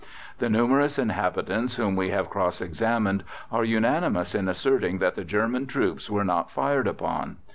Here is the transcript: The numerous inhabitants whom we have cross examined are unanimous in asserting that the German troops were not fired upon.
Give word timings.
The 0.39 0.49
numerous 0.49 0.97
inhabitants 0.97 1.75
whom 1.75 1.95
we 1.95 2.09
have 2.09 2.27
cross 2.27 2.59
examined 2.59 3.23
are 3.51 3.63
unanimous 3.63 4.33
in 4.33 4.47
asserting 4.47 4.97
that 4.97 5.13
the 5.13 5.23
German 5.23 5.67
troops 5.67 6.09
were 6.09 6.25
not 6.25 6.49
fired 6.49 6.87
upon. 6.87 7.37